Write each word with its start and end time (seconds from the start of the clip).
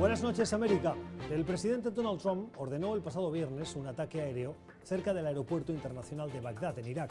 Buenas 0.00 0.22
noches, 0.22 0.50
América. 0.54 0.94
El 1.30 1.44
presidente 1.44 1.90
Donald 1.90 2.22
Trump 2.22 2.58
ordenó 2.58 2.94
el 2.94 3.02
pasado 3.02 3.30
viernes 3.30 3.76
un 3.76 3.86
ataque 3.86 4.22
aéreo 4.22 4.54
cerca 4.82 5.12
del 5.12 5.26
aeropuerto 5.26 5.72
internacional 5.74 6.32
de 6.32 6.40
Bagdad, 6.40 6.78
en 6.78 6.86
Irak, 6.86 7.10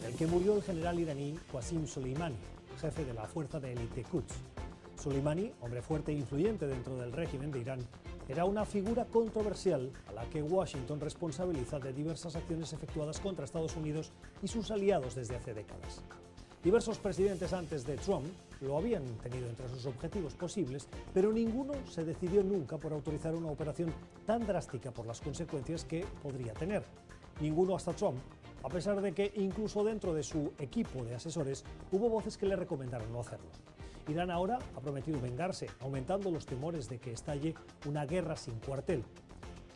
en 0.00 0.06
el 0.06 0.14
que 0.14 0.28
murió 0.28 0.54
el 0.54 0.62
general 0.62 1.00
iraní 1.00 1.36
Qasim 1.50 1.84
Soleimani, 1.84 2.36
jefe 2.80 3.04
de 3.04 3.12
la 3.12 3.24
fuerza 3.24 3.58
de 3.58 3.72
élite 3.72 4.04
Quds. 4.04 4.36
Soleimani, 5.02 5.50
hombre 5.62 5.82
fuerte 5.82 6.12
e 6.12 6.14
influyente 6.14 6.68
dentro 6.68 6.96
del 6.96 7.10
régimen 7.10 7.50
de 7.50 7.58
Irán, 7.58 7.80
era 8.28 8.44
una 8.44 8.64
figura 8.64 9.04
controversial 9.06 9.90
a 10.06 10.12
la 10.12 10.24
que 10.30 10.40
Washington 10.40 11.00
responsabiliza 11.00 11.80
de 11.80 11.92
diversas 11.92 12.36
acciones 12.36 12.72
efectuadas 12.72 13.18
contra 13.18 13.46
Estados 13.46 13.74
Unidos 13.74 14.12
y 14.44 14.46
sus 14.46 14.70
aliados 14.70 15.16
desde 15.16 15.34
hace 15.34 15.54
décadas. 15.54 16.04
Diversos 16.64 16.98
presidentes 16.98 17.52
antes 17.52 17.86
de 17.86 17.96
Trump 17.96 18.26
lo 18.62 18.76
habían 18.76 19.04
tenido 19.18 19.48
entre 19.48 19.68
sus 19.68 19.86
objetivos 19.86 20.34
posibles, 20.34 20.88
pero 21.14 21.32
ninguno 21.32 21.74
se 21.88 22.04
decidió 22.04 22.42
nunca 22.42 22.76
por 22.78 22.92
autorizar 22.92 23.36
una 23.36 23.48
operación 23.48 23.92
tan 24.26 24.44
drástica 24.44 24.90
por 24.90 25.06
las 25.06 25.20
consecuencias 25.20 25.84
que 25.84 26.04
podría 26.20 26.54
tener. 26.54 26.82
Ninguno 27.40 27.76
hasta 27.76 27.92
Trump, 27.92 28.18
a 28.64 28.68
pesar 28.68 29.00
de 29.00 29.12
que 29.12 29.32
incluso 29.36 29.84
dentro 29.84 30.12
de 30.12 30.24
su 30.24 30.52
equipo 30.58 31.04
de 31.04 31.14
asesores 31.14 31.64
hubo 31.92 32.08
voces 32.08 32.36
que 32.36 32.46
le 32.46 32.56
recomendaron 32.56 33.12
no 33.12 33.20
hacerlo. 33.20 33.46
Irán 34.08 34.32
ahora 34.32 34.58
ha 34.74 34.80
prometido 34.80 35.20
vengarse, 35.20 35.68
aumentando 35.78 36.28
los 36.32 36.44
temores 36.44 36.88
de 36.88 36.98
que 36.98 37.12
estalle 37.12 37.54
una 37.86 38.04
guerra 38.04 38.36
sin 38.36 38.58
cuartel. 38.58 39.04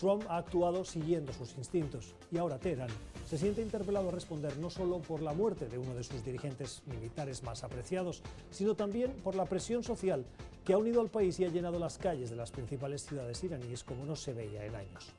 Trump 0.02 0.24
ha 0.28 0.38
actuado 0.38 0.84
siguiendo 0.84 1.32
sus 1.32 1.56
instintos 1.56 2.12
y 2.32 2.36
ahora 2.36 2.58
Teherán 2.58 2.90
se 3.24 3.38
siente 3.38 3.62
interpelado 3.62 4.08
a 4.08 4.10
responder 4.10 4.56
no 4.58 4.68
solo 4.68 4.98
por 4.98 5.22
la 5.22 5.32
muerte 5.32 5.68
de 5.68 5.78
uno 5.78 5.94
de 5.94 6.02
sus 6.02 6.24
dirigentes 6.24 6.82
militares 6.86 7.44
más 7.44 7.62
apreciados, 7.62 8.20
sino 8.50 8.74
también 8.74 9.12
por 9.22 9.36
la 9.36 9.44
presión 9.44 9.84
social 9.84 10.24
que 10.64 10.72
ha 10.72 10.78
unido 10.78 11.00
al 11.00 11.08
país 11.08 11.38
y 11.38 11.44
ha 11.44 11.50
llenado 11.50 11.78
las 11.78 11.98
calles 11.98 12.30
de 12.30 12.34
las 12.34 12.50
principales 12.50 13.06
ciudades 13.06 13.44
iraníes 13.44 13.84
como 13.84 14.04
no 14.04 14.16
se 14.16 14.32
veía 14.32 14.66
en 14.66 14.74
años. 14.74 15.12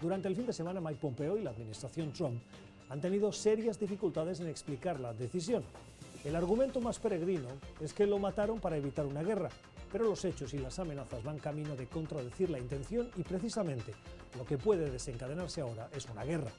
Durante 0.00 0.26
el 0.26 0.34
fin 0.34 0.46
de 0.46 0.52
semana, 0.52 0.80
Mike 0.80 0.98
Pompeo 1.00 1.38
y 1.38 1.42
la 1.42 1.50
administración 1.50 2.12
Trump 2.12 2.42
han 2.88 3.00
tenido 3.00 3.30
serias 3.30 3.78
dificultades 3.78 4.40
en 4.40 4.48
explicar 4.48 4.98
la 4.98 5.12
decisión. 5.12 5.62
El 6.26 6.34
argumento 6.34 6.80
más 6.80 6.98
peregrino 6.98 7.46
es 7.80 7.94
que 7.94 8.04
lo 8.04 8.18
mataron 8.18 8.58
para 8.58 8.76
evitar 8.76 9.06
una 9.06 9.22
guerra, 9.22 9.48
pero 9.92 10.06
los 10.06 10.24
hechos 10.24 10.52
y 10.54 10.58
las 10.58 10.76
amenazas 10.80 11.22
van 11.22 11.38
camino 11.38 11.76
de 11.76 11.86
contradecir 11.86 12.50
la 12.50 12.58
intención 12.58 13.08
y 13.16 13.22
precisamente 13.22 13.92
lo 14.36 14.44
que 14.44 14.58
puede 14.58 14.90
desencadenarse 14.90 15.60
ahora 15.60 15.88
es 15.94 16.04
una 16.06 16.24
guerra, 16.24 16.50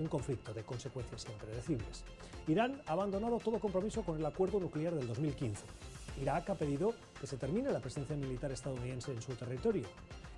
un 0.00 0.08
conflicto 0.08 0.52
de 0.52 0.64
consecuencias 0.64 1.24
impredecibles. 1.30 2.02
Irán 2.48 2.82
ha 2.86 2.92
abandonado 2.94 3.38
todo 3.38 3.60
compromiso 3.60 4.02
con 4.02 4.18
el 4.18 4.26
acuerdo 4.26 4.58
nuclear 4.58 4.92
del 4.96 5.06
2015. 5.06 5.62
Irak 6.20 6.50
ha 6.50 6.56
pedido 6.56 6.92
que 7.20 7.28
se 7.28 7.36
termine 7.36 7.70
la 7.70 7.78
presencia 7.78 8.16
militar 8.16 8.50
estadounidense 8.50 9.12
en 9.12 9.22
su 9.22 9.34
territorio. 9.34 9.86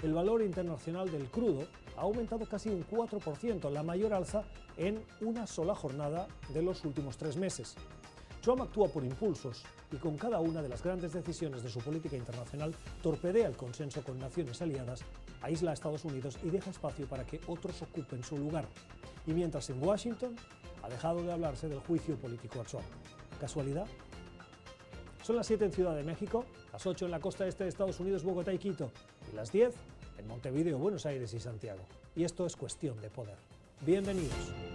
El 0.03 0.13
valor 0.13 0.43
internacional 0.43 1.11
del 1.11 1.31
crudo 1.31 1.67
ha 1.97 2.03
aumentado 2.03 2.45
casi 2.45 2.69
un 2.69 2.87
4%, 2.87 3.71
la 3.71 3.83
mayor 3.83 4.13
alza 4.13 4.45
en 4.77 5.03
una 5.23 5.47
sola 5.47 5.75
jornada 5.75 6.29
de 6.53 6.61
los 6.61 6.85
últimos 6.85 7.17
tres 7.17 7.39
meses. 7.39 7.77
Trump 8.43 8.61
actúa 8.61 8.89
por 8.89 9.05
impulsos 9.05 9.63
y 9.93 9.97
con 9.97 10.19
cada 10.19 10.41
una 10.41 10.61
de 10.63 10.69
las 10.69 10.83
grandes 10.83 11.13
decisiones 11.13 11.63
de 11.63 11.71
su 11.71 11.79
política 11.79 12.17
internacional 12.17 12.75
torpedea 13.01 13.47
el 13.47 13.57
consenso 13.57 14.03
con 14.03 14.19
naciones 14.19 14.61
aliadas, 14.61 15.05
aísla 15.43 15.71
a 15.71 15.75
Estados 15.75 16.05
Unidos 16.05 16.37
y 16.43 16.51
deja 16.51 16.71
espacio 16.71 17.07
para 17.07 17.25
que 17.25 17.41
otros 17.47 17.81
ocupen 17.83 18.25
su 18.25 18.37
lugar. 18.37 18.67
Y 19.27 19.33
mientras 19.33 19.71
en 19.71 19.83
Washington 19.83 20.35
ha 20.83 20.89
dejado 20.89 21.23
de 21.23 21.33
hablarse 21.33 21.69
del 21.69 21.79
juicio 21.79 22.17
político 22.17 22.61
a 22.61 22.65
Trump. 22.65 22.85
¿Casualidad? 23.41 23.87
Son 25.23 25.37
las 25.37 25.47
7 25.47 25.67
en 25.67 25.73
Ciudad 25.73 25.95
de 25.95 26.03
México, 26.03 26.45
las 26.73 26.85
8 26.85 27.05
en 27.05 27.13
la 27.13 27.21
costa 27.21 27.47
este 27.47 27.63
de 27.63 27.71
Estados 27.71 28.01
Unidos, 28.01 28.25
Bogotá 28.25 28.53
y 28.53 28.59
Quito, 28.59 28.91
y 29.33 29.37
las 29.37 29.53
10 29.53 29.73
en 30.19 30.27
Montevideo, 30.27 30.79
Buenos 30.79 31.07
Aires 31.07 31.33
y 31.33 31.39
Santiago. 31.39 31.83
Y 32.17 32.25
esto 32.25 32.45
es 32.45 32.57
cuestión 32.57 33.01
de 33.01 33.09
poder. 33.09 33.37
Bienvenidos. 33.87 34.72